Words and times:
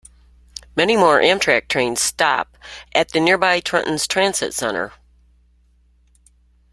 Many 0.75 0.97
more 0.97 1.19
Amtrak 1.21 1.67
trains 1.67 2.01
stop 2.01 2.57
at 2.95 3.09
the 3.09 3.19
nearby 3.19 3.59
Trenton 3.59 3.99
Transit 3.99 4.51
Center. 4.51 4.93